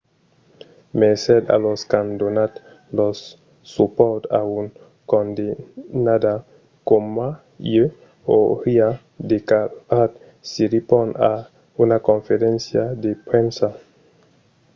[0.99, 2.53] "mercés a los qu'an donat
[2.97, 3.13] lor
[3.73, 4.65] supòrt a un
[5.11, 6.35] condemnada
[6.89, 7.29] coma
[7.73, 7.87] ieu,
[8.39, 8.89] auriá
[9.31, 10.11] declarat
[10.49, 11.33] siriporn a
[11.83, 13.69] una conferéncia de premsa